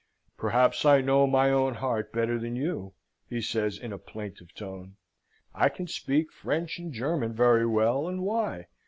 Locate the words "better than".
2.11-2.55